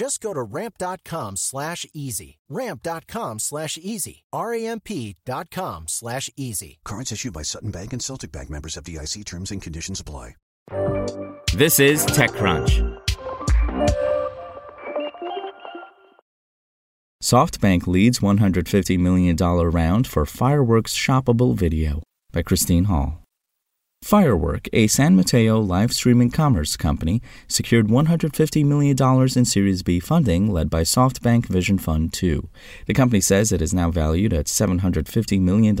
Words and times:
Just 0.00 0.22
go 0.22 0.32
to 0.32 0.42
ramp.com 0.42 1.36
slash 1.36 1.84
easy. 1.92 2.38
Ramp.com 2.48 3.38
slash 3.38 3.76
easy. 3.76 4.24
R-A-M-P.com 4.32 5.88
slash 5.88 6.30
easy. 6.38 6.78
Cards 6.86 7.12
issued 7.12 7.34
by 7.34 7.42
Sutton 7.42 7.70
Bank 7.70 7.92
and 7.92 8.02
Celtic 8.02 8.32
Bank 8.32 8.48
members 8.48 8.76
FDIC 8.76 9.26
terms 9.26 9.50
and 9.50 9.60
conditions 9.60 10.00
apply. 10.00 10.36
This 11.54 11.78
is 11.78 12.06
TechCrunch. 12.06 12.98
SoftBank 17.22 17.86
leads 17.86 18.20
$150 18.20 18.98
million 18.98 19.36
round 19.36 20.06
for 20.06 20.24
Fireworks 20.24 20.96
shoppable 20.96 21.54
video 21.54 22.02
by 22.32 22.40
Christine 22.40 22.84
Hall. 22.84 23.19
Firework, 24.02 24.66
a 24.72 24.88
San 24.88 25.14
Mateo 25.14 25.60
live 25.60 25.92
streaming 25.92 26.30
commerce 26.30 26.76
company, 26.76 27.22
secured 27.46 27.86
$150 27.86 28.64
million 28.64 28.96
in 29.36 29.44
Series 29.44 29.82
B 29.84 30.00
funding 30.00 30.50
led 30.50 30.68
by 30.68 30.82
SoftBank 30.82 31.46
Vision 31.46 31.78
Fund 31.78 32.12
2. 32.12 32.48
The 32.86 32.94
company 32.94 33.20
says 33.20 33.52
it 33.52 33.62
is 33.62 33.72
now 33.72 33.90
valued 33.90 34.32
at 34.32 34.46
$750 34.46 35.40
million. 35.40 35.76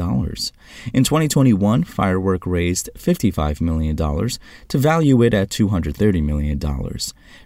In 0.94 1.02
2021, 1.02 1.82
Firework 1.82 2.46
raised 2.46 2.90
$55 2.94 3.60
million 3.60 3.96
to 3.96 4.78
value 4.78 5.22
it 5.22 5.34
at 5.34 5.48
$230 5.48 6.22
million. 6.22 6.60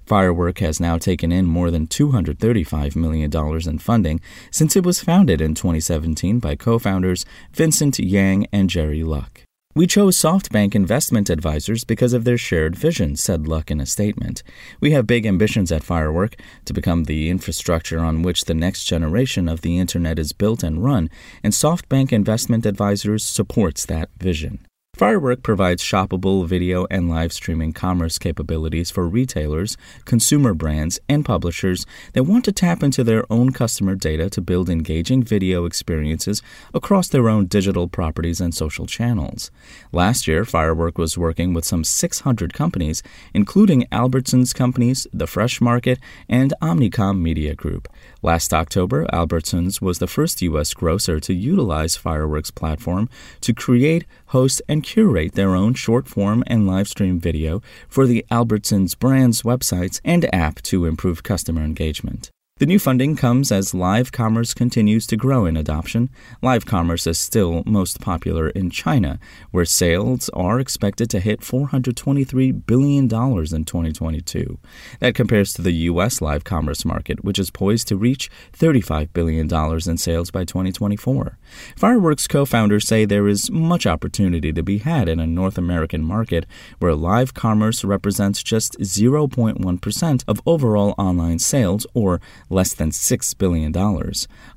Firework 0.04 0.58
has 0.58 0.80
now 0.80 0.98
taken 0.98 1.32
in 1.32 1.46
more 1.46 1.70
than 1.70 1.86
$235 1.86 2.94
million 2.94 3.68
in 3.68 3.78
funding 3.78 4.20
since 4.50 4.76
it 4.76 4.84
was 4.84 5.00
founded 5.00 5.40
in 5.40 5.54
2017 5.54 6.40
by 6.40 6.56
co 6.56 6.78
founders 6.78 7.24
Vincent 7.52 7.98
Yang 7.98 8.48
and 8.52 8.68
Jerry 8.68 9.02
Luk. 9.02 9.43
We 9.76 9.88
chose 9.88 10.16
SoftBank 10.16 10.76
Investment 10.76 11.28
Advisors 11.28 11.82
because 11.82 12.12
of 12.12 12.22
their 12.22 12.38
shared 12.38 12.76
vision, 12.76 13.16
said 13.16 13.48
Luk 13.48 13.72
in 13.72 13.80
a 13.80 13.86
statement. 13.86 14.44
We 14.80 14.92
have 14.92 15.04
big 15.04 15.26
ambitions 15.26 15.72
at 15.72 15.82
Firework 15.82 16.36
to 16.66 16.72
become 16.72 17.04
the 17.04 17.28
infrastructure 17.28 17.98
on 17.98 18.22
which 18.22 18.44
the 18.44 18.54
next 18.54 18.84
generation 18.84 19.48
of 19.48 19.62
the 19.62 19.80
Internet 19.80 20.20
is 20.20 20.32
built 20.32 20.62
and 20.62 20.84
run, 20.84 21.10
and 21.42 21.52
SoftBank 21.52 22.12
Investment 22.12 22.66
Advisors 22.66 23.24
supports 23.24 23.84
that 23.86 24.10
vision. 24.16 24.64
Firework 24.94 25.42
provides 25.42 25.82
shoppable 25.82 26.46
video 26.46 26.86
and 26.88 27.10
live 27.10 27.32
streaming 27.32 27.72
commerce 27.72 28.16
capabilities 28.16 28.92
for 28.92 29.08
retailers, 29.08 29.76
consumer 30.04 30.54
brands, 30.54 31.00
and 31.08 31.24
publishers 31.24 31.84
that 32.12 32.22
want 32.22 32.44
to 32.44 32.52
tap 32.52 32.80
into 32.80 33.02
their 33.02 33.24
own 33.28 33.50
customer 33.50 33.96
data 33.96 34.30
to 34.30 34.40
build 34.40 34.70
engaging 34.70 35.24
video 35.24 35.64
experiences 35.64 36.42
across 36.72 37.08
their 37.08 37.28
own 37.28 37.46
digital 37.46 37.88
properties 37.88 38.40
and 38.40 38.54
social 38.54 38.86
channels. 38.86 39.50
Last 39.90 40.28
year, 40.28 40.44
Firework 40.44 40.96
was 40.96 41.18
working 41.18 41.54
with 41.54 41.64
some 41.64 41.82
600 41.82 42.54
companies, 42.54 43.02
including 43.34 43.88
Albertsons 43.90 44.54
Companies, 44.54 45.08
The 45.12 45.26
Fresh 45.26 45.60
Market, 45.60 45.98
and 46.28 46.54
Omnicom 46.62 47.20
Media 47.20 47.56
Group. 47.56 47.88
Last 48.22 48.54
October, 48.54 49.06
Albertsons 49.06 49.82
was 49.82 49.98
the 49.98 50.06
first 50.06 50.40
U.S. 50.42 50.72
grocer 50.72 51.18
to 51.18 51.34
utilize 51.34 51.96
Fireworks 51.96 52.52
platform 52.52 53.08
to 53.40 53.52
create, 53.52 54.04
host, 54.26 54.62
and 54.68 54.83
curate 54.84 55.32
their 55.32 55.56
own 55.56 55.74
short 55.74 56.06
form 56.06 56.44
and 56.46 56.66
live 56.66 56.86
stream 56.86 57.18
video 57.18 57.62
for 57.88 58.06
the 58.06 58.24
Albertsons 58.30 58.96
brand's 58.96 59.42
websites 59.42 60.00
and 60.04 60.32
app 60.32 60.60
to 60.62 60.84
improve 60.84 61.22
customer 61.22 61.62
engagement. 61.62 62.30
The 62.58 62.66
new 62.66 62.78
funding 62.78 63.16
comes 63.16 63.50
as 63.50 63.74
live 63.74 64.12
commerce 64.12 64.54
continues 64.54 65.08
to 65.08 65.16
grow 65.16 65.44
in 65.44 65.56
adoption. 65.56 66.08
Live 66.40 66.64
commerce 66.64 67.04
is 67.04 67.18
still 67.18 67.64
most 67.66 68.00
popular 68.00 68.48
in 68.50 68.70
China, 68.70 69.18
where 69.50 69.64
sales 69.64 70.28
are 70.34 70.60
expected 70.60 71.10
to 71.10 71.18
hit 71.18 71.40
$423 71.40 72.64
billion 72.64 73.06
in 73.06 73.08
2022. 73.08 74.58
That 75.00 75.16
compares 75.16 75.52
to 75.54 75.62
the 75.62 75.72
U.S. 75.90 76.22
live 76.22 76.44
commerce 76.44 76.84
market, 76.84 77.24
which 77.24 77.40
is 77.40 77.50
poised 77.50 77.88
to 77.88 77.96
reach 77.96 78.30
$35 78.52 79.12
billion 79.12 79.52
in 79.52 79.98
sales 79.98 80.30
by 80.30 80.44
2024. 80.44 81.36
Fireworks 81.74 82.28
co 82.28 82.44
founders 82.44 82.86
say 82.86 83.04
there 83.04 83.26
is 83.26 83.50
much 83.50 83.84
opportunity 83.84 84.52
to 84.52 84.62
be 84.62 84.78
had 84.78 85.08
in 85.08 85.18
a 85.18 85.26
North 85.26 85.58
American 85.58 86.04
market 86.04 86.46
where 86.78 86.94
live 86.94 87.34
commerce 87.34 87.82
represents 87.82 88.44
just 88.44 88.78
0.1% 88.78 90.24
of 90.28 90.40
overall 90.46 90.94
online 90.96 91.40
sales 91.40 91.84
or 91.94 92.20
less 92.50 92.74
than 92.74 92.90
$6 92.90 93.38
billion. 93.38 93.74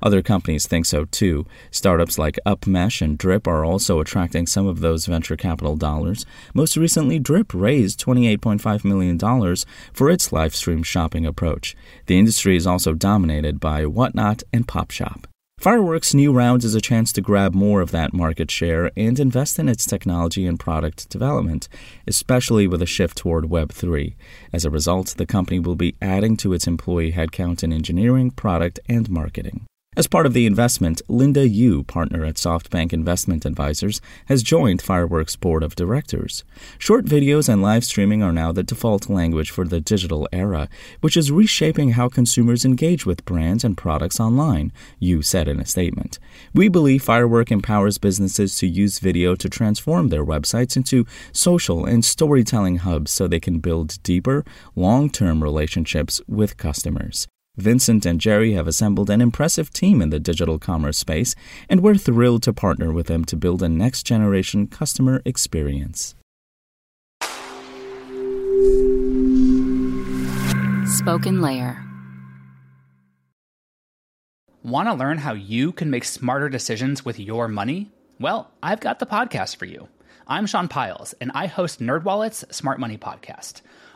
Other 0.02 0.22
companies 0.22 0.66
think 0.66 0.86
so 0.86 1.04
too. 1.04 1.46
Startups 1.70 2.18
like 2.18 2.38
Upmesh 2.44 3.00
and 3.00 3.16
Drip 3.16 3.46
are 3.46 3.64
also 3.64 4.00
attracting 4.00 4.46
some 4.46 4.66
of 4.66 4.80
those 4.80 5.06
venture 5.06 5.36
capital 5.36 5.76
dollars. 5.76 6.26
Most 6.54 6.76
recently, 6.76 7.18
Drip 7.18 7.52
raised 7.54 8.00
$28.5 8.00 8.84
million 8.84 9.18
for 9.92 10.10
its 10.10 10.32
live 10.32 10.54
stream 10.54 10.82
shopping 10.82 11.26
approach. 11.26 11.76
The 12.06 12.18
industry 12.18 12.56
is 12.56 12.66
also 12.66 12.94
dominated 12.94 13.60
by 13.60 13.86
Whatnot 13.86 14.42
and 14.52 14.66
PopShop. 14.66 15.27
Fireworks' 15.58 16.14
new 16.14 16.32
round 16.32 16.62
is 16.62 16.76
a 16.76 16.80
chance 16.80 17.10
to 17.12 17.20
grab 17.20 17.52
more 17.52 17.80
of 17.80 17.90
that 17.90 18.12
market 18.12 18.48
share 18.48 18.92
and 18.96 19.18
invest 19.18 19.58
in 19.58 19.68
its 19.68 19.84
technology 19.84 20.46
and 20.46 20.56
product 20.56 21.10
development, 21.10 21.68
especially 22.06 22.68
with 22.68 22.80
a 22.80 22.86
shift 22.86 23.18
toward 23.18 23.46
Web3. 23.46 24.14
As 24.52 24.64
a 24.64 24.70
result, 24.70 25.16
the 25.16 25.26
company 25.26 25.58
will 25.58 25.74
be 25.74 25.96
adding 26.00 26.36
to 26.36 26.52
its 26.52 26.68
employee 26.68 27.10
headcount 27.10 27.64
in 27.64 27.72
engineering, 27.72 28.30
product, 28.30 28.78
and 28.88 29.10
marketing. 29.10 29.66
As 29.98 30.06
part 30.06 30.26
of 30.26 30.32
the 30.32 30.46
investment, 30.46 31.02
Linda 31.08 31.48
Yu, 31.48 31.82
partner 31.82 32.24
at 32.24 32.36
SoftBank 32.36 32.92
Investment 32.92 33.44
Advisors, 33.44 34.00
has 34.26 34.44
joined 34.44 34.80
Fireworks' 34.80 35.34
board 35.34 35.64
of 35.64 35.74
directors. 35.74 36.44
Short 36.78 37.04
videos 37.04 37.48
and 37.48 37.62
live 37.62 37.84
streaming 37.84 38.22
are 38.22 38.32
now 38.32 38.52
the 38.52 38.62
default 38.62 39.10
language 39.10 39.50
for 39.50 39.66
the 39.66 39.80
digital 39.80 40.28
era, 40.32 40.68
which 41.00 41.16
is 41.16 41.32
reshaping 41.32 41.94
how 41.94 42.08
consumers 42.08 42.64
engage 42.64 43.06
with 43.06 43.24
brands 43.24 43.64
and 43.64 43.76
products 43.76 44.20
online, 44.20 44.70
Yu 45.00 45.20
said 45.20 45.48
in 45.48 45.58
a 45.58 45.66
statement. 45.66 46.20
We 46.54 46.68
believe 46.68 47.02
Firework 47.02 47.50
empowers 47.50 47.98
businesses 47.98 48.56
to 48.58 48.68
use 48.68 49.00
video 49.00 49.34
to 49.34 49.48
transform 49.48 50.10
their 50.10 50.24
websites 50.24 50.76
into 50.76 51.06
social 51.32 51.84
and 51.84 52.04
storytelling 52.04 52.76
hubs 52.76 53.10
so 53.10 53.26
they 53.26 53.40
can 53.40 53.58
build 53.58 54.00
deeper, 54.04 54.44
long 54.76 55.10
term 55.10 55.42
relationships 55.42 56.20
with 56.28 56.56
customers. 56.56 57.26
Vincent 57.58 58.06
and 58.06 58.20
Jerry 58.20 58.52
have 58.52 58.68
assembled 58.68 59.10
an 59.10 59.20
impressive 59.20 59.72
team 59.72 60.00
in 60.00 60.10
the 60.10 60.20
digital 60.20 60.60
commerce 60.60 60.96
space, 60.96 61.34
and 61.68 61.80
we're 61.80 61.96
thrilled 61.96 62.44
to 62.44 62.52
partner 62.52 62.92
with 62.92 63.08
them 63.08 63.24
to 63.24 63.34
build 63.34 63.64
a 63.64 63.68
next 63.68 64.04
generation 64.04 64.68
customer 64.68 65.20
experience. 65.24 66.14
SpokenLayer. 71.02 71.84
Want 74.62 74.88
to 74.88 74.94
learn 74.94 75.18
how 75.18 75.34
you 75.34 75.72
can 75.72 75.90
make 75.90 76.04
smarter 76.04 76.48
decisions 76.48 77.04
with 77.04 77.18
your 77.18 77.48
money? 77.48 77.90
Well, 78.20 78.52
I've 78.62 78.78
got 78.78 79.00
the 79.00 79.06
podcast 79.06 79.56
for 79.56 79.64
you. 79.64 79.88
I'm 80.28 80.46
Sean 80.46 80.68
Pyles, 80.68 81.12
and 81.20 81.32
I 81.34 81.46
host 81.46 81.80
NerdWallet's 81.80 82.44
Smart 82.54 82.78
Money 82.78 82.98
Podcast 82.98 83.62